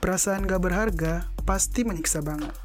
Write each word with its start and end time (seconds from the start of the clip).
Perasaan 0.00 0.48
gak 0.48 0.64
berharga 0.64 1.28
pasti 1.44 1.84
menyiksa 1.84 2.24
banget. 2.24 2.56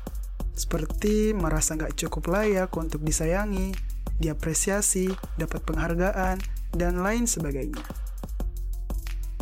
Seperti 0.56 1.36
merasa 1.36 1.76
gak 1.76 2.00
cukup 2.00 2.32
layak 2.32 2.72
untuk 2.80 3.04
disayangi, 3.04 3.76
diapresiasi, 4.24 5.12
dapat 5.36 5.60
penghargaan, 5.68 6.40
dan 6.72 7.04
lain 7.04 7.28
sebagainya. 7.28 7.84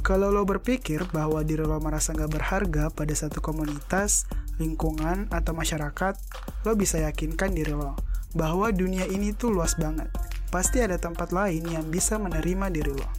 Kalau 0.02 0.34
lo 0.34 0.44
berpikir 0.44 1.06
bahwa 1.14 1.46
diri 1.46 1.64
lo 1.64 1.78
merasa 1.78 2.18
gak 2.18 2.34
berharga 2.34 2.90
pada 2.90 3.14
satu 3.14 3.40
komunitas, 3.40 4.26
lingkungan, 4.58 5.30
atau 5.30 5.54
masyarakat, 5.54 6.18
lo 6.66 6.74
bisa 6.74 6.98
yakinkan 6.98 7.54
diri 7.54 7.78
lo 7.78 7.94
bahwa 8.34 8.74
dunia 8.74 9.06
ini 9.06 9.32
tuh 9.32 9.54
luas 9.54 9.78
banget. 9.78 10.10
Pasti 10.50 10.82
ada 10.82 10.98
tempat 10.98 11.30
lain 11.30 11.66
yang 11.70 11.86
bisa 11.94 12.18
menerima 12.18 12.74
diri 12.74 12.94
lo. 12.94 13.10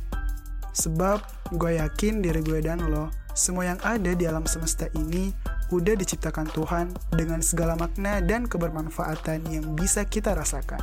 Sebab 0.74 1.22
gue 1.54 1.78
yakin 1.78 2.18
diri 2.18 2.42
gue 2.42 2.58
dan 2.58 2.82
lo 2.90 3.10
semua 3.34 3.66
yang 3.66 3.80
ada 3.82 4.14
di 4.14 4.24
alam 4.30 4.46
semesta 4.46 4.86
ini 4.94 5.34
udah 5.74 5.98
diciptakan 5.98 6.46
Tuhan 6.54 6.86
dengan 7.10 7.42
segala 7.42 7.74
makna 7.74 8.22
dan 8.22 8.46
kebermanfaatan 8.46 9.42
yang 9.50 9.74
bisa 9.74 10.06
kita 10.06 10.38
rasakan. 10.38 10.78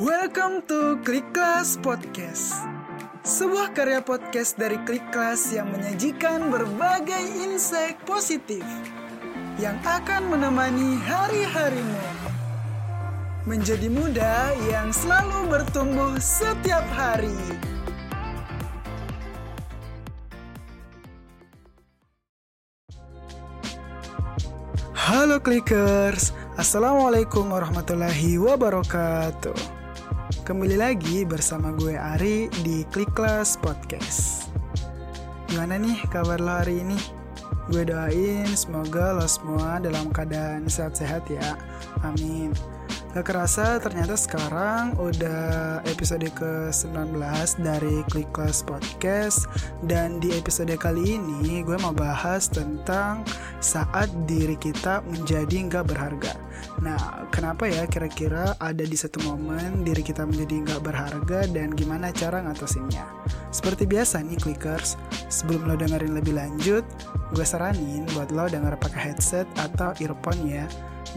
Welcome 0.00 0.64
to 0.66 0.98
Klik 1.04 1.28
Class 1.36 1.76
Podcast. 1.76 2.56
Sebuah 3.22 3.70
karya 3.70 4.02
podcast 4.02 4.58
dari 4.58 4.80
Klik 4.82 5.14
Class 5.14 5.54
yang 5.54 5.70
menyajikan 5.70 6.50
berbagai 6.50 7.22
insight 7.38 8.00
positif 8.02 8.64
yang 9.62 9.78
akan 9.86 10.26
menemani 10.26 10.98
hari-harimu 11.06 12.11
menjadi 13.42 13.90
muda 13.90 14.54
yang 14.70 14.94
selalu 14.94 15.50
bertumbuh 15.50 16.14
setiap 16.22 16.86
hari. 16.94 17.34
Halo 24.94 25.42
Clickers, 25.42 26.30
Assalamualaikum 26.54 27.50
warahmatullahi 27.50 28.38
wabarakatuh. 28.38 29.58
Kembali 30.46 30.78
lagi 30.78 31.26
bersama 31.26 31.74
gue 31.74 31.98
Ari 31.98 32.46
di 32.62 32.86
Klik 32.94 33.10
Class 33.10 33.58
Podcast. 33.58 34.46
Gimana 35.50 35.82
nih 35.82 35.98
kabar 36.14 36.38
lo 36.38 36.62
hari 36.62 36.86
ini? 36.86 36.98
Gue 37.66 37.82
doain 37.82 38.46
semoga 38.54 39.18
lo 39.18 39.26
semua 39.26 39.82
dalam 39.82 40.14
keadaan 40.14 40.70
sehat-sehat 40.70 41.26
ya. 41.26 41.58
Amin. 42.06 42.71
Gak 43.12 43.28
kerasa 43.28 43.76
ternyata 43.76 44.16
sekarang 44.16 44.96
udah 44.96 45.84
episode 45.84 46.24
ke-19 46.32 47.12
dari 47.60 48.00
Click 48.08 48.32
Class 48.32 48.64
Podcast. 48.64 49.44
Dan 49.84 50.16
di 50.16 50.32
episode 50.32 50.72
kali 50.80 51.20
ini 51.20 51.60
gue 51.60 51.76
mau 51.84 51.92
bahas 51.92 52.48
tentang 52.48 53.20
saat 53.60 54.08
diri 54.24 54.56
kita 54.56 55.04
menjadi 55.04 55.52
nggak 55.68 55.92
berharga. 55.92 56.32
Nah 56.80 57.28
kenapa 57.28 57.68
ya 57.68 57.84
kira-kira 57.84 58.56
ada 58.56 58.80
di 58.80 58.96
satu 58.96 59.20
momen 59.28 59.84
diri 59.84 60.00
kita 60.00 60.24
menjadi 60.24 60.72
nggak 60.72 60.80
berharga 60.80 61.44
dan 61.52 61.68
gimana 61.76 62.16
cara 62.16 62.40
ngatasinnya? 62.40 63.04
Seperti 63.52 63.84
biasa 63.84 64.24
nih 64.24 64.40
Clickers, 64.40 64.96
sebelum 65.28 65.68
lo 65.68 65.76
dengerin 65.76 66.16
lebih 66.16 66.32
lanjut 66.32 66.80
Gue 67.32 67.44
saranin 67.44 68.08
buat 68.16 68.32
lo 68.32 68.48
denger 68.48 68.76
pakai 68.80 69.12
headset 69.12 69.48
atau 69.56 69.92
earphone 70.00 70.48
ya 70.48 70.64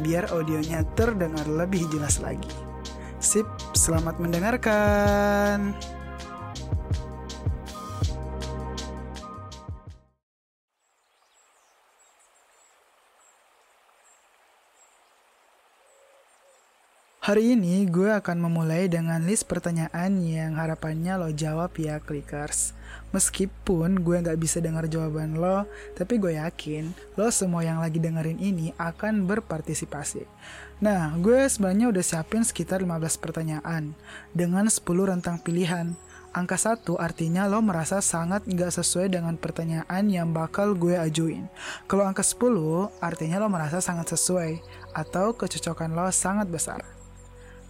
biar 0.04 0.28
audionya 0.32 0.84
terdengar 1.00 1.48
lebih 1.48 1.88
jelas 1.88 2.20
lagi. 2.20 2.52
Sip, 3.24 3.48
selamat 3.74 4.20
mendengarkan. 4.20 5.74
Hari 17.26 17.58
ini 17.58 17.90
gue 17.90 18.14
akan 18.14 18.38
memulai 18.38 18.86
dengan 18.86 19.26
list 19.26 19.50
pertanyaan 19.50 20.22
yang 20.22 20.62
harapannya 20.62 21.18
lo 21.18 21.34
jawab 21.34 21.74
ya 21.74 21.98
clickers. 21.98 22.75
Meskipun 23.16 24.04
gue 24.04 24.20
nggak 24.20 24.36
bisa 24.36 24.60
dengar 24.60 24.92
jawaban 24.92 25.40
lo, 25.40 25.64
tapi 25.96 26.20
gue 26.20 26.36
yakin 26.36 26.92
lo 27.16 27.32
semua 27.32 27.64
yang 27.64 27.80
lagi 27.80 27.96
dengerin 27.96 28.44
ini 28.44 28.76
akan 28.76 29.24
berpartisipasi. 29.24 30.28
Nah, 30.84 31.16
gue 31.24 31.48
sebenarnya 31.48 31.96
udah 31.96 32.04
siapin 32.04 32.44
sekitar 32.44 32.84
15 32.84 33.16
pertanyaan 33.24 33.96
dengan 34.36 34.68
10 34.68 34.84
rentang 34.84 35.40
pilihan. 35.40 35.96
Angka 36.36 36.60
1 36.60 37.00
artinya 37.00 37.48
lo 37.48 37.64
merasa 37.64 38.04
sangat 38.04 38.44
nggak 38.44 38.76
sesuai 38.76 39.08
dengan 39.08 39.40
pertanyaan 39.40 40.12
yang 40.12 40.36
bakal 40.36 40.76
gue 40.76 41.00
ajuin. 41.00 41.48
Kalau 41.88 42.04
angka 42.04 42.28
10 42.28 42.92
artinya 43.00 43.40
lo 43.40 43.48
merasa 43.48 43.80
sangat 43.80 44.12
sesuai 44.12 44.60
atau 44.92 45.32
kecocokan 45.32 45.96
lo 45.96 46.04
sangat 46.12 46.52
besar. 46.52 46.84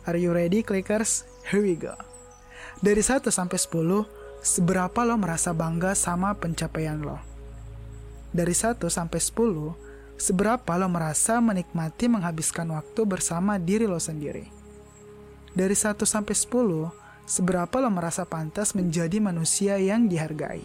Are 0.10 0.18
you 0.18 0.34
ready 0.34 0.66
clickers? 0.66 1.30
Here 1.46 1.62
we 1.62 1.78
go. 1.78 1.94
Dari 2.82 3.06
1 3.06 3.30
sampai 3.30 3.62
10, 3.62 4.25
seberapa 4.46 5.02
lo 5.02 5.18
merasa 5.18 5.58
bangga 5.58 5.98
sama 5.98 6.38
pencapaian 6.38 7.02
lo? 7.02 7.18
Dari 8.30 8.54
1 8.54 8.78
sampai 8.78 9.18
10, 9.18 9.74
seberapa 10.22 10.78
lo 10.78 10.86
merasa 10.86 11.42
menikmati 11.42 12.06
menghabiskan 12.06 12.70
waktu 12.70 13.10
bersama 13.10 13.58
diri 13.58 13.90
lo 13.90 13.98
sendiri? 13.98 14.46
Dari 15.58 15.74
1 15.74 15.98
sampai 16.06 16.38
10, 16.38 16.94
seberapa 17.26 17.74
lo 17.82 17.90
merasa 17.90 18.22
pantas 18.22 18.78
menjadi 18.78 19.18
manusia 19.18 19.82
yang 19.82 20.06
dihargai? 20.06 20.62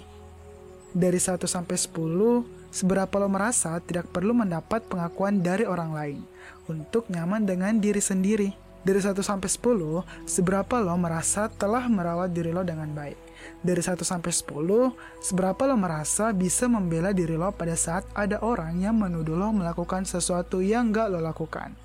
Dari 0.93 1.17
1 1.17 1.41
sampai 1.49 1.81
10, 1.81 2.45
seberapa 2.69 3.17
lo 3.17 3.33
merasa 3.33 3.81
tidak 3.81 4.13
perlu 4.13 4.37
mendapat 4.37 4.85
pengakuan 4.93 5.41
dari 5.41 5.65
orang 5.65 5.97
lain 5.97 6.21
untuk 6.69 7.09
nyaman 7.09 7.49
dengan 7.49 7.81
diri 7.81 8.05
sendiri? 8.05 8.53
Dari 8.85 9.01
1 9.01 9.17
sampai 9.25 9.49
10, 9.49 10.05
seberapa 10.29 10.85
lo 10.85 10.93
merasa 11.01 11.49
telah 11.49 11.89
merawat 11.89 12.29
diri 12.29 12.53
lo 12.53 12.61
dengan 12.61 12.93
baik? 12.93 13.30
Dari 13.61 13.83
1 13.85 14.01
sampai 14.01 14.33
10, 14.33 14.93
seberapa 15.21 15.69
lo 15.69 15.77
merasa 15.77 16.33
bisa 16.33 16.65
membela 16.65 17.13
diri 17.13 17.37
lo 17.37 17.53
pada 17.53 17.77
saat 17.77 18.09
ada 18.17 18.41
orang 18.41 18.81
yang 18.81 18.97
menuduh 18.97 19.37
lo 19.37 19.53
melakukan 19.53 20.09
sesuatu 20.09 20.65
yang 20.65 20.91
gak 20.91 21.13
lo 21.13 21.21
lakukan? 21.21 21.77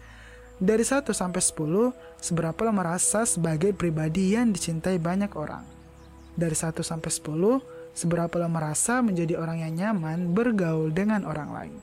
Dari 0.56 0.88
1 0.88 1.12
sampai 1.12 1.44
10, 1.44 1.92
seberapa 2.24 2.64
lo 2.64 2.72
merasa 2.72 3.28
sebagai 3.28 3.76
pribadi 3.76 4.40
yang 4.40 4.56
dicintai 4.56 4.96
banyak 4.96 5.36
orang? 5.36 5.68
Dari 6.40 6.56
1 6.56 6.80
sampai 6.80 7.12
10, 7.12 7.60
seberapa 7.92 8.40
lo 8.40 8.48
merasa 8.48 9.04
menjadi 9.04 9.36
orang 9.36 9.68
yang 9.68 9.74
nyaman 9.76 10.32
bergaul 10.32 10.96
dengan 10.96 11.28
orang 11.28 11.52
lain? 11.52 11.76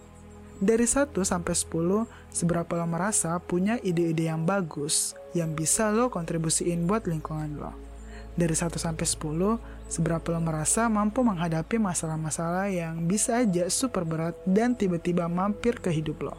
Dari 0.62 0.88
1 0.88 1.20
sampai 1.20 1.52
10, 1.52 2.08
seberapa 2.32 2.72
lo 2.78 2.86
merasa 2.88 3.36
punya 3.42 3.76
ide-ide 3.82 4.32
yang 4.32 4.48
bagus 4.48 5.12
yang 5.36 5.52
bisa 5.52 5.92
lo 5.92 6.08
kontribusiin 6.08 6.88
buat 6.88 7.04
lingkungan 7.04 7.60
lo. 7.60 7.91
Dari 8.32 8.56
1 8.56 8.80
sampai 8.80 9.04
10, 9.04 9.60
seberapa 9.92 10.32
lo 10.32 10.40
merasa 10.40 10.88
mampu 10.88 11.20
menghadapi 11.20 11.76
masalah-masalah 11.76 12.72
yang 12.72 13.04
bisa 13.04 13.44
aja 13.44 13.68
super 13.68 14.08
berat 14.08 14.32
dan 14.48 14.72
tiba-tiba 14.72 15.28
mampir 15.28 15.76
ke 15.76 15.92
hidup 15.92 16.24
lo. 16.24 16.36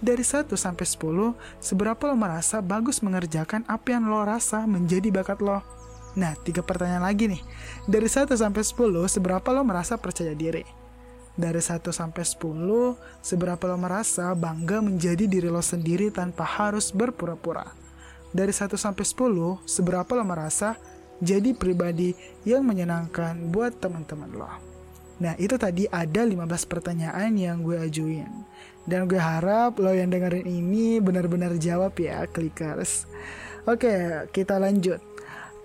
Dari 0.00 0.24
1 0.24 0.48
sampai 0.56 0.88
10, 0.88 1.36
seberapa 1.60 2.08
lo 2.08 2.16
merasa 2.16 2.64
bagus 2.64 3.04
mengerjakan 3.04 3.68
apa 3.68 3.92
yang 3.92 4.08
lo 4.08 4.24
rasa 4.24 4.64
menjadi 4.64 5.12
bakat 5.12 5.44
lo. 5.44 5.60
Nah, 6.16 6.32
tiga 6.40 6.64
pertanyaan 6.64 7.04
lagi 7.04 7.28
nih. 7.28 7.42
Dari 7.84 8.08
1 8.08 8.32
sampai 8.32 8.64
10, 8.64 9.04
seberapa 9.12 9.52
lo 9.52 9.60
merasa 9.60 10.00
percaya 10.00 10.32
diri? 10.32 10.64
Dari 11.36 11.60
1 11.60 11.92
sampai 11.92 12.24
10, 12.24 12.96
seberapa 13.20 13.60
lo 13.68 13.76
merasa 13.76 14.32
bangga 14.32 14.80
menjadi 14.80 15.28
diri 15.28 15.52
lo 15.52 15.60
sendiri 15.60 16.08
tanpa 16.08 16.48
harus 16.48 16.96
berpura-pura? 16.96 17.68
Dari 18.32 18.56
1 18.56 18.80
sampai 18.80 19.04
10, 19.04 19.60
seberapa 19.68 20.10
lo 20.16 20.24
merasa 20.24 20.80
jadi 21.20 21.52
pribadi 21.52 22.16
yang 22.48 22.64
menyenangkan 22.64 23.52
buat 23.52 23.76
teman-teman 23.76 24.32
lo? 24.32 24.50
Nah, 25.20 25.36
itu 25.36 25.60
tadi 25.60 25.84
ada 25.92 26.24
15 26.24 26.64
pertanyaan 26.64 27.36
yang 27.36 27.60
gue 27.60 27.76
ajuin. 27.76 28.28
Dan 28.88 29.04
gue 29.04 29.20
harap 29.20 29.76
lo 29.76 29.92
yang 29.92 30.08
dengerin 30.08 30.48
ini 30.48 30.96
benar-benar 30.96 31.52
jawab 31.60 31.92
ya, 32.00 32.24
klikers. 32.24 33.04
Oke, 33.68 34.26
kita 34.32 34.56
lanjut. 34.56 35.04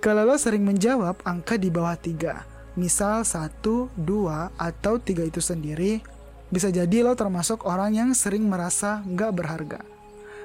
Kalau 0.04 0.28
lo 0.28 0.36
sering 0.36 0.68
menjawab 0.68 1.24
angka 1.24 1.56
di 1.56 1.72
bawah 1.72 1.96
3, 1.96 2.76
misal 2.76 3.24
satu, 3.24 3.88
dua, 3.96 4.52
atau 4.60 5.00
tiga 5.00 5.24
itu 5.24 5.40
sendiri, 5.40 6.04
bisa 6.52 6.68
jadi 6.70 7.02
lo 7.02 7.16
termasuk 7.16 7.64
orang 7.64 7.96
yang 7.96 8.10
sering 8.12 8.46
merasa 8.46 9.02
nggak 9.08 9.32
berharga. 9.32 9.82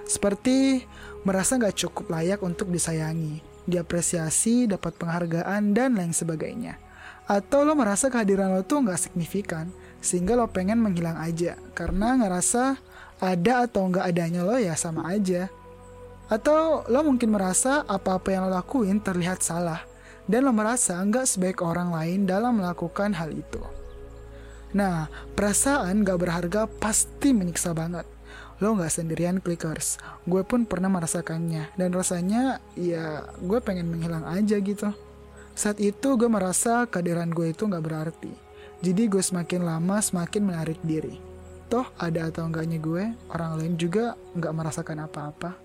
Seperti 0.06 0.86
merasa 1.26 1.58
nggak 1.58 1.76
cukup 1.76 2.08
layak 2.08 2.40
untuk 2.40 2.70
disayangi, 2.70 3.42
diapresiasi, 3.70 4.66
dapat 4.66 4.98
penghargaan, 4.98 5.72
dan 5.72 5.94
lain 5.94 6.10
sebagainya. 6.10 6.76
Atau 7.30 7.62
lo 7.62 7.78
merasa 7.78 8.10
kehadiran 8.10 8.50
lo 8.50 8.66
tuh 8.66 8.82
nggak 8.82 8.98
signifikan, 8.98 9.70
sehingga 10.02 10.34
lo 10.34 10.50
pengen 10.50 10.82
menghilang 10.82 11.16
aja, 11.16 11.54
karena 11.78 12.18
ngerasa 12.18 12.76
ada 13.22 13.54
atau 13.64 13.86
nggak 13.86 14.04
adanya 14.10 14.42
lo 14.42 14.58
ya 14.58 14.74
sama 14.74 15.06
aja. 15.06 15.46
Atau 16.26 16.82
lo 16.90 17.00
mungkin 17.06 17.30
merasa 17.30 17.86
apa-apa 17.86 18.34
yang 18.34 18.50
lo 18.50 18.58
lakuin 18.58 18.98
terlihat 18.98 19.46
salah, 19.46 19.86
dan 20.26 20.42
lo 20.42 20.50
merasa 20.50 20.98
nggak 20.98 21.24
sebaik 21.24 21.62
orang 21.62 21.94
lain 21.94 22.26
dalam 22.26 22.58
melakukan 22.58 23.14
hal 23.14 23.30
itu. 23.30 23.62
Nah, 24.70 25.10
perasaan 25.34 26.06
gak 26.06 26.18
berharga 26.22 26.70
pasti 26.70 27.34
menyiksa 27.34 27.74
banget. 27.74 28.06
Lo 28.60 28.76
gak 28.76 28.92
sendirian 28.92 29.40
clickers, 29.40 29.96
gue 30.28 30.44
pun 30.44 30.68
pernah 30.68 30.92
merasakannya, 30.92 31.72
dan 31.80 31.96
rasanya 31.96 32.60
ya 32.76 33.24
gue 33.40 33.58
pengen 33.64 33.88
menghilang 33.88 34.28
aja 34.28 34.60
gitu. 34.60 34.92
Saat 35.56 35.80
itu 35.80 36.16
gue 36.20 36.28
merasa 36.28 36.84
kehadiran 36.84 37.32
gue 37.32 37.56
itu 37.56 37.64
gak 37.64 37.80
berarti. 37.80 38.32
Jadi 38.84 39.08
gue 39.08 39.20
semakin 39.24 39.64
lama 39.64 40.00
semakin 40.04 40.42
menarik 40.44 40.80
diri. 40.84 41.16
Toh 41.72 41.88
ada 41.96 42.28
atau 42.28 42.48
enggaknya 42.48 42.76
gue, 42.76 43.04
orang 43.32 43.56
lain 43.56 43.74
juga 43.80 44.12
gak 44.36 44.52
merasakan 44.52 45.08
apa-apa. 45.08 45.56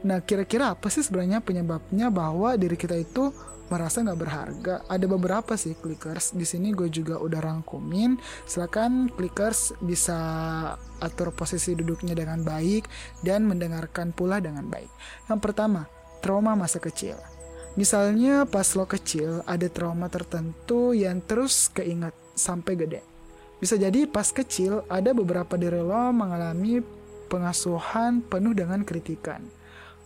Nah, 0.00 0.22
kira-kira 0.24 0.72
apa 0.72 0.88
sih 0.88 1.04
sebenarnya 1.04 1.44
penyebabnya 1.44 2.08
bahwa 2.08 2.56
diri 2.56 2.78
kita 2.78 2.96
itu 2.96 3.34
merasa 3.70 4.02
nggak 4.02 4.20
berharga? 4.20 4.74
Ada 4.90 5.06
beberapa 5.06 5.54
sih 5.54 5.78
clickers. 5.78 6.34
Di 6.34 6.42
sini 6.42 6.74
gue 6.74 6.90
juga 6.90 7.16
udah 7.22 7.38
rangkumin. 7.38 8.18
Silakan 8.44 9.08
clickers 9.14 9.78
bisa 9.78 10.18
atur 10.98 11.30
posisi 11.30 11.78
duduknya 11.78 12.18
dengan 12.18 12.42
baik 12.42 12.90
dan 13.22 13.46
mendengarkan 13.46 14.10
pula 14.10 14.42
dengan 14.42 14.66
baik. 14.66 14.90
Yang 15.30 15.40
pertama, 15.40 15.86
trauma 16.20 16.58
masa 16.58 16.82
kecil. 16.82 17.16
Misalnya 17.78 18.44
pas 18.50 18.66
lo 18.74 18.84
kecil 18.84 19.46
ada 19.46 19.70
trauma 19.70 20.10
tertentu 20.10 20.90
yang 20.90 21.22
terus 21.22 21.70
keinget 21.70 22.12
sampai 22.34 22.74
gede. 22.74 23.00
Bisa 23.62 23.78
jadi 23.78 24.10
pas 24.10 24.26
kecil 24.34 24.82
ada 24.90 25.14
beberapa 25.14 25.54
diri 25.54 25.78
lo 25.78 26.10
mengalami 26.10 26.82
pengasuhan 27.30 28.26
penuh 28.26 28.50
dengan 28.58 28.82
kritikan 28.82 29.59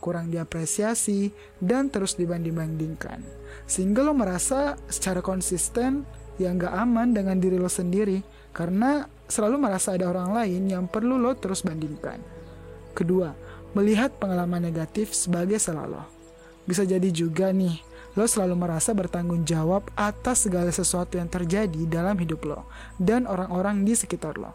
kurang 0.04 0.28
diapresiasi, 0.28 1.32
dan 1.64 1.88
terus 1.88 2.20
dibanding-bandingkan. 2.20 3.24
Sehingga 3.64 4.04
lo 4.04 4.12
merasa 4.12 4.76
secara 4.92 5.24
konsisten 5.24 6.04
yang 6.36 6.60
gak 6.60 6.76
aman 6.76 7.16
dengan 7.16 7.40
diri 7.40 7.56
lo 7.56 7.72
sendiri 7.72 8.20
karena 8.52 9.08
selalu 9.24 9.56
merasa 9.56 9.96
ada 9.96 10.12
orang 10.12 10.36
lain 10.36 10.68
yang 10.68 10.84
perlu 10.84 11.16
lo 11.16 11.32
terus 11.32 11.64
bandingkan. 11.64 12.20
Kedua, 12.92 13.32
melihat 13.72 14.12
pengalaman 14.20 14.60
negatif 14.60 15.16
sebagai 15.16 15.56
salah 15.56 15.88
lo. 15.88 16.02
Bisa 16.68 16.84
jadi 16.84 17.08
juga 17.08 17.48
nih, 17.50 17.80
lo 18.14 18.28
selalu 18.28 18.54
merasa 18.54 18.92
bertanggung 18.92 19.42
jawab 19.42 19.88
atas 19.96 20.46
segala 20.46 20.70
sesuatu 20.70 21.16
yang 21.16 21.26
terjadi 21.26 21.88
dalam 21.88 22.14
hidup 22.20 22.44
lo 22.44 22.60
dan 23.00 23.24
orang-orang 23.24 23.82
di 23.82 23.96
sekitar 23.96 24.36
lo. 24.36 24.54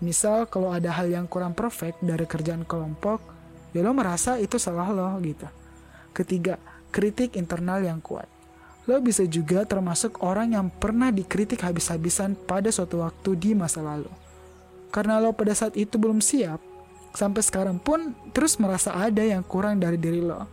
Misal 0.00 0.48
kalau 0.48 0.72
ada 0.72 0.88
hal 0.96 1.12
yang 1.12 1.28
kurang 1.28 1.52
perfect 1.52 2.00
dari 2.00 2.24
kerjaan 2.24 2.64
kelompok, 2.64 3.20
ya 3.70 3.80
lo 3.82 3.94
merasa 3.94 4.36
itu 4.38 4.58
salah 4.58 4.90
lo 4.90 5.06
gitu. 5.22 5.46
Ketiga, 6.10 6.58
kritik 6.90 7.38
internal 7.38 7.82
yang 7.82 8.02
kuat. 8.02 8.26
Lo 8.90 8.98
bisa 8.98 9.22
juga 9.28 9.62
termasuk 9.62 10.18
orang 10.24 10.58
yang 10.58 10.66
pernah 10.66 11.14
dikritik 11.14 11.62
habis-habisan 11.62 12.34
pada 12.34 12.74
suatu 12.74 13.06
waktu 13.06 13.38
di 13.38 13.50
masa 13.54 13.84
lalu. 13.84 14.10
Karena 14.90 15.22
lo 15.22 15.30
pada 15.30 15.54
saat 15.54 15.78
itu 15.78 15.94
belum 15.94 16.18
siap, 16.18 16.58
sampai 17.14 17.42
sekarang 17.46 17.78
pun 17.78 18.10
terus 18.34 18.58
merasa 18.58 18.90
ada 18.94 19.22
yang 19.22 19.46
kurang 19.46 19.78
dari 19.78 19.94
diri 19.94 20.18
lo. 20.18 20.46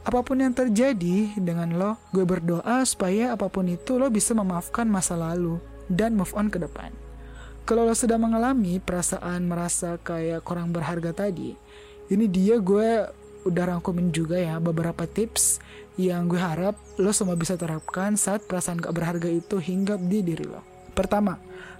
Apa 0.00 0.22
pun 0.22 0.40
yang 0.40 0.54
terjadi 0.54 1.34
dengan 1.36 1.76
lo, 1.76 1.90
gue 2.14 2.24
berdoa 2.24 2.80
supaya 2.86 3.34
apa 3.34 3.50
pun 3.50 3.68
itu 3.68 3.98
lo 3.98 4.08
bisa 4.08 4.32
memaafkan 4.32 4.86
masa 4.88 5.18
lalu 5.18 5.58
dan 5.90 6.14
move 6.14 6.32
on 6.38 6.48
ke 6.48 6.56
depan. 6.56 6.94
Kalau 7.68 7.84
lo 7.84 7.94
sedang 7.94 8.22
mengalami 8.24 8.80
perasaan 8.80 9.44
merasa 9.46 10.00
kayak 10.00 10.46
kurang 10.46 10.72
berharga 10.72 11.12
tadi, 11.12 11.54
ini 12.10 12.26
dia 12.26 12.58
gue 12.58 13.06
udah 13.46 13.64
rangkumin 13.72 14.12
juga 14.12 14.36
ya 14.36 14.60
beberapa 14.60 15.08
tips 15.08 15.62
yang 15.96 16.28
gue 16.28 16.40
harap 16.40 16.76
lo 17.00 17.14
semua 17.14 17.36
bisa 17.36 17.56
terapkan 17.56 18.18
saat 18.18 18.44
perasaan 18.44 18.82
gak 18.82 18.92
berharga 18.92 19.28
itu 19.30 19.56
hinggap 19.62 20.00
di 20.02 20.20
diri 20.20 20.44
lo. 20.44 20.60
Pertama, 20.92 21.38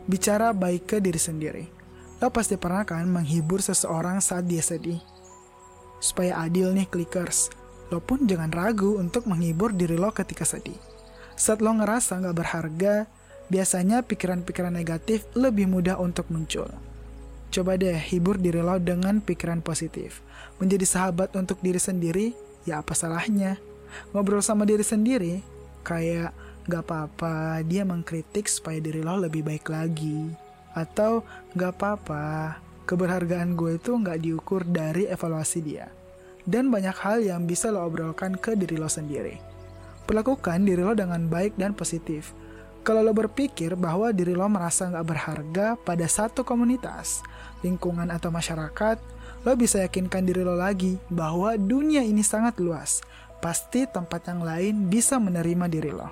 bicara 0.09 0.55
baik 0.57 0.87
ke 0.87 0.97
diri 1.03 1.21
sendiri. 1.21 1.65
Lo 2.21 2.29
pasti 2.33 2.57
pernah 2.57 2.85
kan 2.85 3.05
menghibur 3.09 3.61
seseorang 3.61 4.21
saat 4.21 4.49
dia 4.49 4.61
sedih. 4.61 5.01
Supaya 6.01 6.41
adil 6.41 6.73
nih 6.73 6.89
clickers, 6.89 7.53
lo 7.93 8.01
pun 8.01 8.25
jangan 8.25 8.53
ragu 8.53 8.97
untuk 8.97 9.29
menghibur 9.29 9.73
diri 9.73 9.97
lo 9.97 10.13
ketika 10.13 10.45
sedih. 10.49 10.77
Saat 11.37 11.61
lo 11.65 11.73
ngerasa 11.77 12.21
gak 12.21 12.37
berharga, 12.37 12.95
biasanya 13.49 14.05
pikiran-pikiran 14.05 14.73
negatif 14.73 15.27
lebih 15.33 15.67
mudah 15.69 15.97
untuk 15.97 16.29
muncul. 16.29 16.69
Coba 17.51 17.75
deh 17.75 17.99
hibur 17.99 18.39
diri 18.39 18.63
lo 18.63 18.79
dengan 18.79 19.19
pikiran 19.19 19.59
positif. 19.59 20.23
Menjadi 20.63 20.87
sahabat 20.87 21.35
untuk 21.35 21.59
diri 21.59 21.83
sendiri, 21.83 22.31
ya 22.63 22.79
apa 22.79 22.95
salahnya? 22.95 23.59
Ngobrol 24.15 24.39
sama 24.39 24.63
diri 24.63 24.87
sendiri, 24.87 25.43
kayak 25.83 26.31
gak 26.71 26.87
apa-apa 26.87 27.59
dia 27.67 27.83
mengkritik 27.83 28.47
supaya 28.47 28.79
diri 28.79 29.03
lo 29.03 29.19
lebih 29.19 29.43
baik 29.43 29.67
lagi. 29.67 30.31
Atau 30.79 31.27
gak 31.59 31.75
apa-apa, 31.75 32.55
keberhargaan 32.87 33.59
gue 33.59 33.83
itu 33.83 33.99
gak 33.99 34.23
diukur 34.23 34.63
dari 34.63 35.11
evaluasi 35.11 35.59
dia. 35.59 35.91
Dan 36.47 36.71
banyak 36.71 36.95
hal 37.03 37.19
yang 37.19 37.51
bisa 37.51 37.75
lo 37.75 37.83
obrolkan 37.83 38.39
ke 38.39 38.55
diri 38.55 38.79
lo 38.79 38.87
sendiri. 38.87 39.43
Perlakukan 40.07 40.63
diri 40.63 40.87
lo 40.87 40.95
dengan 40.95 41.27
baik 41.27 41.59
dan 41.59 41.75
positif. 41.75 42.31
Kalau 42.81 43.05
lo 43.05 43.13
berpikir 43.13 43.77
bahwa 43.77 44.09
diri 44.09 44.33
lo 44.33 44.49
merasa 44.49 44.89
gak 44.89 45.05
berharga 45.05 45.67
pada 45.77 46.07
satu 46.09 46.49
komunitas, 46.49 47.21
lingkungan 47.61 48.09
atau 48.09 48.33
masyarakat, 48.33 48.97
lo 49.45 49.53
bisa 49.53 49.85
yakinkan 49.85 50.25
diri 50.25 50.41
lo 50.41 50.57
lagi 50.57 50.97
bahwa 51.13 51.53
dunia 51.61 52.01
ini 52.01 52.25
sangat 52.25 52.57
luas. 52.57 53.05
Pasti 53.45 53.85
tempat 53.85 54.29
yang 54.33 54.41
lain 54.45 54.89
bisa 54.89 55.21
menerima 55.21 55.69
diri 55.69 55.93
lo. 55.93 56.09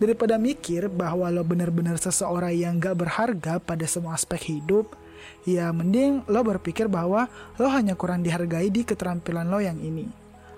Daripada 0.00 0.40
mikir 0.40 0.88
bahwa 0.88 1.28
lo 1.28 1.44
benar-benar 1.44 2.00
seseorang 2.00 2.56
yang 2.56 2.80
gak 2.80 3.04
berharga 3.04 3.60
pada 3.60 3.84
semua 3.84 4.16
aspek 4.16 4.56
hidup, 4.56 4.96
ya 5.44 5.68
mending 5.68 6.24
lo 6.32 6.40
berpikir 6.40 6.88
bahwa 6.88 7.28
lo 7.60 7.68
hanya 7.68 7.92
kurang 7.92 8.24
dihargai 8.24 8.72
di 8.72 8.88
keterampilan 8.88 9.52
lo 9.52 9.60
yang 9.60 9.76
ini. 9.84 10.08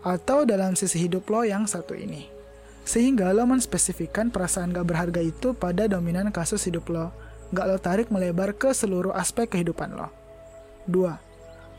Atau 0.07 0.47
dalam 0.47 0.79
sisi 0.79 1.03
hidup 1.03 1.27
lo 1.27 1.43
yang 1.43 1.67
satu 1.67 1.99
ini. 1.99 2.36
Sehingga 2.87 3.35
lo 3.35 3.43
menspesifikkan 3.51 4.31
perasaan 4.31 4.71
gak 4.71 4.87
berharga 4.87 5.19
itu 5.19 5.51
pada 5.59 5.91
dominan 5.91 6.31
kasus 6.31 6.63
hidup 6.71 6.87
lo 6.87 7.11
gak 7.51 7.67
lo 7.67 7.77
tarik 7.83 8.09
melebar 8.15 8.55
ke 8.55 8.71
seluruh 8.71 9.11
aspek 9.15 9.51
kehidupan 9.51 9.95
lo. 9.95 10.11
Dua, 10.87 11.19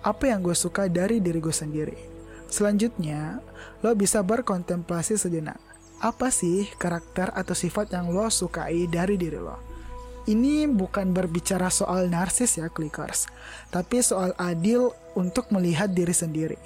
apa 0.03 0.23
yang 0.27 0.43
gue 0.43 0.55
suka 0.55 0.91
dari 0.91 1.23
diri 1.23 1.39
gue 1.39 1.55
sendiri? 1.55 1.95
Selanjutnya, 2.47 3.43
lo 3.83 3.91
bisa 3.95 4.23
berkontemplasi 4.23 5.19
sejenak. 5.19 5.59
Apa 5.99 6.31
sih 6.31 6.69
karakter 6.75 7.33
atau 7.33 7.55
sifat 7.57 7.91
yang 7.91 8.11
lo 8.11 8.27
sukai 8.31 8.87
dari 8.87 9.15
diri 9.19 9.39
lo? 9.39 9.59
Ini 10.27 10.67
bukan 10.67 11.15
berbicara 11.15 11.71
soal 11.71 12.11
narsis 12.11 12.59
ya, 12.59 12.67
clickers, 12.67 13.31
tapi 13.71 14.03
soal 14.03 14.35
adil 14.35 14.91
untuk 15.15 15.47
melihat 15.55 15.87
diri 15.87 16.11
sendiri. 16.11 16.59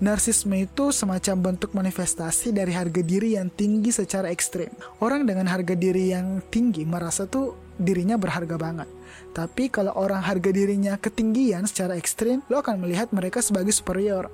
Narsisme 0.00 0.64
itu 0.64 0.96
semacam 0.96 1.52
bentuk 1.52 1.76
manifestasi 1.76 2.56
dari 2.56 2.72
harga 2.72 3.04
diri 3.04 3.36
yang 3.36 3.52
tinggi 3.52 3.92
secara 3.92 4.32
ekstrim. 4.32 4.72
Orang 4.96 5.28
dengan 5.28 5.44
harga 5.44 5.76
diri 5.76 6.08
yang 6.08 6.40
tinggi 6.48 6.88
merasa 6.88 7.28
tuh 7.28 7.52
dirinya 7.76 8.16
berharga 8.16 8.56
banget. 8.56 8.88
Tapi 9.36 9.68
kalau 9.68 9.92
orang 9.92 10.24
harga 10.24 10.56
dirinya 10.56 10.96
ketinggian 10.96 11.68
secara 11.68 12.00
ekstrim, 12.00 12.40
lo 12.48 12.64
akan 12.64 12.80
melihat 12.80 13.12
mereka 13.12 13.44
sebagai 13.44 13.76
superior. 13.76 14.32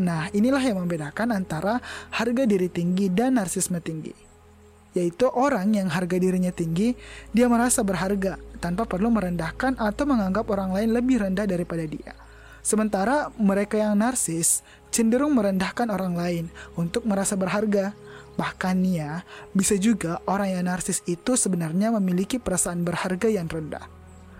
Nah, 0.00 0.32
inilah 0.32 0.64
yang 0.64 0.80
membedakan 0.80 1.36
antara 1.36 1.84
harga 2.08 2.48
diri 2.48 2.72
tinggi 2.72 3.12
dan 3.12 3.36
narsisme 3.36 3.84
tinggi. 3.84 4.16
Yaitu 4.96 5.28
orang 5.28 5.76
yang 5.76 5.92
harga 5.92 6.16
dirinya 6.16 6.56
tinggi, 6.56 6.96
dia 7.36 7.52
merasa 7.52 7.84
berharga 7.84 8.40
tanpa 8.64 8.88
perlu 8.88 9.12
merendahkan 9.12 9.76
atau 9.76 10.08
menganggap 10.08 10.48
orang 10.48 10.72
lain 10.72 10.96
lebih 10.96 11.20
rendah 11.20 11.44
daripada 11.44 11.84
dia. 11.84 12.16
Sementara 12.62 13.34
mereka 13.34 13.74
yang 13.74 13.98
narsis 13.98 14.62
cenderung 14.94 15.34
merendahkan 15.34 15.90
orang 15.90 16.14
lain 16.14 16.44
untuk 16.78 17.02
merasa 17.02 17.34
berharga. 17.34 17.90
Bahkan 18.32 18.76
ya, 18.86 19.26
bisa 19.52 19.76
juga 19.76 20.22
orang 20.24 20.56
yang 20.56 20.64
narsis 20.70 21.04
itu 21.04 21.36
sebenarnya 21.36 21.92
memiliki 21.92 22.40
perasaan 22.40 22.80
berharga 22.80 23.28
yang 23.28 23.50
rendah. 23.50 23.84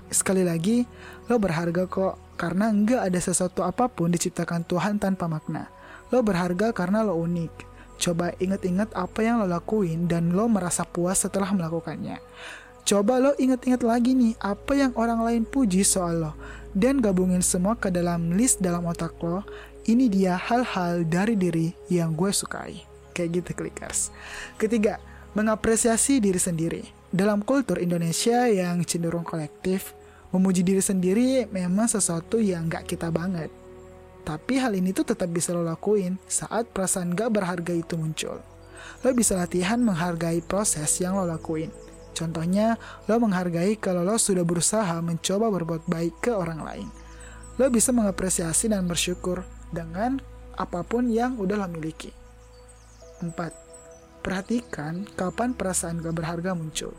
Sekali 0.08 0.46
lagi, 0.46 0.86
lo 1.28 1.36
berharga 1.36 1.84
kok 1.90 2.36
karena 2.38 2.72
enggak 2.72 3.04
ada 3.10 3.20
sesuatu 3.20 3.66
apa 3.66 3.90
pun 3.92 4.08
diciptakan 4.08 4.64
Tuhan 4.64 4.96
tanpa 4.96 5.28
makna. 5.28 5.68
Lo 6.08 6.24
berharga 6.24 6.72
karena 6.72 7.04
lo 7.04 7.18
unik. 7.20 7.52
Coba 8.00 8.32
inget-inget 8.40 8.92
apa 8.96 9.20
yang 9.24 9.44
lo 9.44 9.46
lakuin 9.50 10.08
dan 10.08 10.32
lo 10.32 10.48
merasa 10.48 10.84
puas 10.88 11.20
setelah 11.20 11.52
melakukannya. 11.52 12.20
Coba 12.82 13.20
lo 13.20 13.32
inget-inget 13.36 13.84
lagi 13.84 14.12
nih 14.16 14.34
apa 14.40 14.72
yang 14.74 14.92
orang 14.96 15.20
lain 15.22 15.42
puji 15.44 15.84
soal 15.84 16.28
lo 16.28 16.32
dan 16.72 17.00
gabungin 17.04 17.44
semua 17.44 17.76
ke 17.76 17.92
dalam 17.92 18.32
list 18.36 18.60
dalam 18.60 18.88
otak 18.88 19.16
lo. 19.20 19.44
Ini 19.82 20.06
dia 20.06 20.38
hal-hal 20.38 21.02
dari 21.02 21.34
diri 21.34 21.74
yang 21.90 22.14
gue 22.14 22.30
sukai. 22.30 22.86
Kayak 23.12 23.30
gitu 23.42 23.50
clickers. 23.58 24.14
Ketiga, 24.56 25.02
mengapresiasi 25.34 26.22
diri 26.22 26.38
sendiri. 26.38 26.82
Dalam 27.12 27.44
kultur 27.44 27.76
Indonesia 27.76 28.48
yang 28.48 28.80
cenderung 28.88 29.26
kolektif, 29.26 29.92
memuji 30.32 30.64
diri 30.64 30.80
sendiri 30.80 31.44
memang 31.50 31.90
sesuatu 31.90 32.40
yang 32.40 32.70
gak 32.70 32.88
kita 32.88 33.12
banget. 33.12 33.52
Tapi 34.22 34.54
hal 34.56 34.72
ini 34.78 34.94
tuh 34.94 35.02
tetap 35.02 35.28
bisa 35.28 35.50
lo 35.52 35.66
lakuin 35.66 36.16
saat 36.30 36.70
perasaan 36.70 37.12
gak 37.12 37.36
berharga 37.36 37.74
itu 37.74 37.98
muncul. 37.98 38.38
Lo 39.02 39.10
bisa 39.12 39.34
latihan 39.34 39.82
menghargai 39.82 40.40
proses 40.40 40.88
yang 41.02 41.18
lo 41.18 41.26
lakuin. 41.26 41.68
Contohnya, 42.12 42.76
lo 43.08 43.16
menghargai 43.18 43.80
kalau 43.80 44.04
lo 44.04 44.20
sudah 44.20 44.44
berusaha 44.44 45.00
mencoba 45.00 45.48
berbuat 45.48 45.88
baik 45.88 46.28
ke 46.28 46.32
orang 46.32 46.60
lain. 46.60 46.88
Lo 47.56 47.68
bisa 47.72 47.92
mengapresiasi 47.92 48.68
dan 48.68 48.84
bersyukur 48.84 49.44
dengan 49.72 50.20
apa 50.56 50.84
pun 50.84 51.08
yang 51.08 51.40
udah 51.40 51.56
lo 51.56 51.68
miliki. 51.72 52.12
4. 53.24 53.32
Perhatikan 54.22 55.08
kapan 55.16 55.56
perasaan 55.56 55.98
gak 56.04 56.14
berharga 56.14 56.52
muncul. 56.52 56.92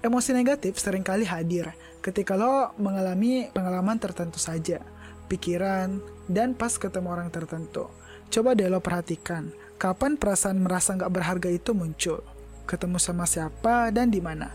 Emosi 0.00 0.32
negatif 0.32 0.78
sering 0.80 1.04
kali 1.04 1.28
hadir 1.28 1.74
ketika 2.00 2.38
lo 2.38 2.72
mengalami 2.78 3.50
pengalaman 3.52 3.98
tertentu 4.00 4.40
saja 4.40 4.80
pikiran, 5.28 6.00
dan 6.26 6.56
pas 6.56 6.74
ketemu 6.74 7.12
orang 7.12 7.28
tertentu. 7.28 7.92
Coba 8.32 8.56
deh 8.56 8.66
lo 8.66 8.80
perhatikan, 8.80 9.52
kapan 9.76 10.16
perasaan 10.16 10.64
merasa 10.64 10.96
nggak 10.96 11.12
berharga 11.12 11.48
itu 11.52 11.76
muncul. 11.76 12.24
Ketemu 12.68 13.00
sama 13.00 13.24
siapa 13.24 13.88
dan 13.88 14.12
di 14.12 14.20
mana. 14.20 14.52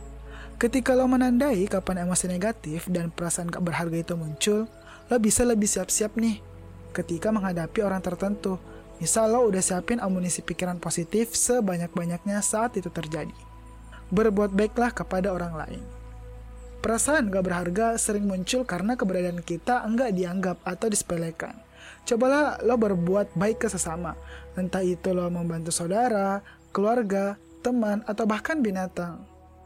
Ketika 0.61 0.93
lo 0.93 1.09
menandai 1.09 1.65
kapan 1.65 2.05
emosi 2.05 2.29
negatif 2.29 2.85
dan 2.85 3.09
perasaan 3.09 3.49
gak 3.49 3.65
berharga 3.65 3.97
itu 3.97 4.13
muncul, 4.13 4.69
lo 5.09 5.17
bisa 5.17 5.41
lebih 5.41 5.65
siap-siap 5.65 6.13
nih 6.15 6.37
ketika 6.93 7.33
menghadapi 7.33 7.81
orang 7.81 8.05
tertentu. 8.05 8.61
Misal 9.01 9.33
lo 9.33 9.49
udah 9.49 9.59
siapin 9.59 9.97
amunisi 9.97 10.45
pikiran 10.45 10.77
positif 10.77 11.33
sebanyak-banyaknya 11.33 12.39
saat 12.45 12.77
itu 12.77 12.93
terjadi. 12.93 13.33
Berbuat 14.13 14.53
baiklah 14.53 14.93
kepada 14.93 15.33
orang 15.33 15.57
lain. 15.57 15.83
Perasaan 16.85 17.33
gak 17.33 17.49
berharga 17.49 17.97
sering 17.97 18.29
muncul 18.29 18.61
karena 18.61 18.93
keberadaan 18.93 19.41
kita 19.41 19.81
enggak 19.81 20.13
dianggap 20.13 20.61
atau 20.61 20.85
disepelekan. 20.85 21.57
Cobalah 22.05 22.61
lo 22.61 22.77
berbuat 22.77 23.33
baik 23.33 23.65
ke 23.65 23.67
sesama, 23.73 24.13
entah 24.53 24.83
itu 24.83 25.15
lo 25.15 25.31
membantu 25.31 25.71
saudara, 25.71 26.43
keluarga, 26.75 27.39
teman, 27.63 28.03
atau 28.03 28.27
bahkan 28.27 28.59
binatang. 28.59 29.23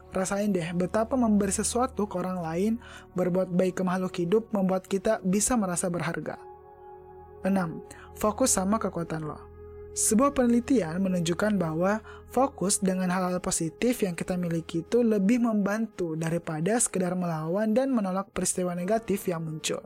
Rasain 0.08 0.48
deh 0.48 0.72
betapa 0.72 1.18
memberi 1.20 1.52
sesuatu 1.52 2.08
ke 2.08 2.14
orang 2.16 2.40
lain, 2.40 2.72
berbuat 3.12 3.52
baik 3.52 3.76
ke 3.76 3.82
makhluk 3.84 4.14
hidup 4.16 4.48
membuat 4.54 4.88
kita 4.88 5.20
bisa 5.20 5.52
merasa 5.58 5.92
berharga. 5.92 6.40
6. 7.44 7.52
Fokus 8.16 8.56
sama 8.56 8.80
kekuatan 8.80 9.28
lo. 9.28 9.38
Sebuah 9.98 10.30
penelitian 10.30 11.02
menunjukkan 11.02 11.58
bahwa 11.58 11.98
fokus 12.30 12.78
dengan 12.78 13.10
hal-hal 13.10 13.42
positif 13.42 14.06
yang 14.06 14.14
kita 14.14 14.38
miliki 14.38 14.86
itu 14.86 15.02
lebih 15.02 15.42
membantu 15.42 16.14
daripada 16.14 16.78
sekedar 16.78 17.18
melawan 17.18 17.74
dan 17.74 17.90
menolak 17.90 18.30
peristiwa 18.30 18.78
negatif 18.78 19.26
yang 19.26 19.42
muncul. 19.42 19.82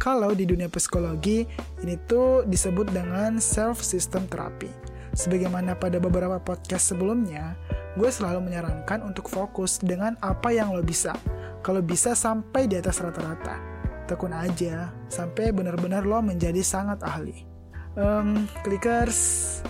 Kalau 0.00 0.34
di 0.34 0.48
dunia 0.48 0.66
psikologi, 0.72 1.46
ini 1.84 1.94
tuh 2.08 2.42
disebut 2.48 2.90
dengan 2.90 3.38
self-system 3.38 4.26
therapy. 4.26 4.83
Sebagaimana 5.14 5.78
pada 5.78 6.02
beberapa 6.02 6.42
podcast 6.42 6.90
sebelumnya, 6.90 7.54
gue 7.94 8.10
selalu 8.10 8.50
menyarankan 8.50 9.06
untuk 9.06 9.30
fokus 9.30 9.78
dengan 9.78 10.18
apa 10.20 10.50
yang 10.50 10.74
lo 10.74 10.82
bisa. 10.82 11.14
Kalau 11.62 11.80
bisa 11.80 12.12
sampai 12.18 12.66
di 12.66 12.76
atas 12.76 13.00
rata-rata. 13.00 13.56
Tekun 14.04 14.36
aja, 14.36 14.92
sampai 15.08 15.54
benar-benar 15.54 16.04
lo 16.04 16.20
menjadi 16.20 16.60
sangat 16.60 17.00
ahli 17.00 17.54
um, 17.98 18.46
clickers 18.62 19.60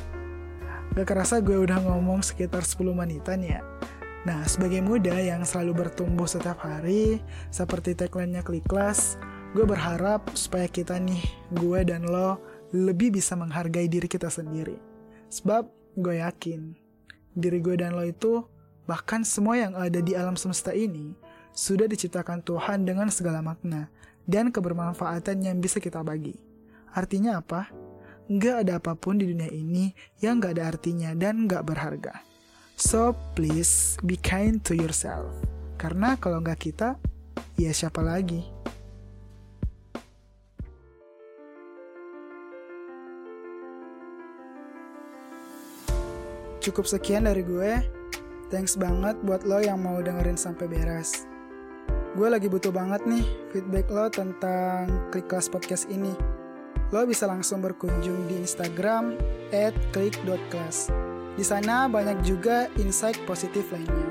Gak 0.94 1.10
kerasa 1.10 1.42
gue 1.42 1.58
udah 1.58 1.82
ngomong 1.82 2.22
sekitar 2.22 2.62
10 2.62 2.94
menitan 2.94 3.40
ya 3.42 3.60
Nah, 4.24 4.40
sebagai 4.48 4.80
muda 4.80 5.20
yang 5.20 5.44
selalu 5.44 5.84
bertumbuh 5.84 6.24
setiap 6.24 6.64
hari, 6.64 7.20
seperti 7.52 7.92
tagline-nya 7.92 8.40
Kliklas, 8.40 9.20
gue 9.52 9.68
berharap 9.68 10.32
supaya 10.32 10.64
kita 10.64 10.96
nih, 10.96 11.20
gue 11.52 11.84
dan 11.84 12.08
lo, 12.08 12.40
lebih 12.72 13.12
bisa 13.12 13.36
menghargai 13.36 13.84
diri 13.84 14.08
kita 14.08 14.32
sendiri. 14.32 14.93
Sebab 15.28 15.69
gue 15.99 16.21
yakin, 16.21 16.75
diri 17.35 17.59
gue 17.59 17.75
dan 17.78 17.95
lo 17.95 18.07
itu, 18.07 18.47
bahkan 18.88 19.23
semua 19.26 19.59
yang 19.59 19.75
ada 19.75 19.99
di 19.99 20.14
alam 20.14 20.38
semesta 20.38 20.71
ini, 20.71 21.14
sudah 21.54 21.87
diciptakan 21.87 22.43
Tuhan 22.43 22.83
dengan 22.83 23.11
segala 23.11 23.38
makna 23.40 23.88
dan 24.26 24.50
kebermanfaatan 24.50 25.45
yang 25.45 25.57
bisa 25.62 25.78
kita 25.78 26.02
bagi. 26.02 26.35
Artinya 26.95 27.43
apa? 27.43 27.71
Nggak 28.25 28.57
ada 28.64 28.73
apa 28.81 28.93
pun 28.97 29.21
di 29.21 29.28
dunia 29.28 29.52
ini 29.52 29.93
yang 30.23 30.40
nggak 30.40 30.57
ada 30.57 30.64
artinya 30.75 31.12
dan 31.12 31.45
nggak 31.45 31.66
berharga. 31.66 32.25
So 32.75 33.14
please 33.38 34.00
be 34.02 34.19
kind 34.19 34.59
to 34.66 34.75
yourself. 34.75 35.31
Karena 35.76 36.16
kalau 36.16 36.40
nggak 36.40 36.71
kita, 36.71 36.97
ya 37.61 37.71
siapa 37.71 38.00
lagi? 38.00 38.53
Cukup 46.64 46.88
sekian 46.88 47.28
dari 47.28 47.44
gue. 47.44 47.85
Thanks 48.49 48.80
banget 48.80 49.21
buat 49.21 49.44
lo 49.44 49.61
yang 49.61 49.85
mau 49.85 50.00
dengerin 50.00 50.40
sampai 50.40 50.64
beres. 50.64 51.28
Gue 52.16 52.33
lagi 52.33 52.49
butuh 52.49 52.73
banget 52.73 53.04
nih 53.04 53.21
feedback 53.52 53.92
lo 53.92 54.09
tentang 54.09 54.88
Klik 55.12 55.28
Kelas 55.28 55.52
Podcast 55.52 55.85
ini 55.92 56.16
lo 56.94 57.02
bisa 57.04 57.26
langsung 57.26 57.59
berkunjung 57.59 58.30
di 58.30 58.38
Instagram 58.38 59.18
at 59.50 59.75
klik.class. 59.90 60.94
Di 61.35 61.42
sana 61.42 61.90
banyak 61.90 62.23
juga 62.23 62.71
insight 62.78 63.18
positif 63.26 63.68
lainnya. 63.75 64.09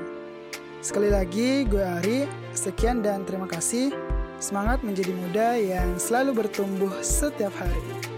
Sekali 0.84 1.08
lagi, 1.08 1.64
gue 1.64 1.80
Ari. 1.80 2.28
Sekian 2.52 3.00
dan 3.00 3.24
terima 3.24 3.48
kasih. 3.48 3.88
Semangat 4.36 4.84
menjadi 4.84 5.16
muda 5.16 5.56
yang 5.56 5.96
selalu 5.96 6.44
bertumbuh 6.44 6.92
setiap 7.00 7.56
hari. 7.56 8.13